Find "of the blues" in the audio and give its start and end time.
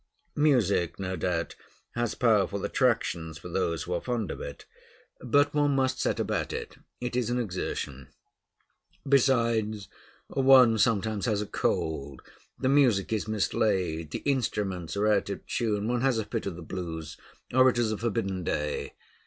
16.47-17.15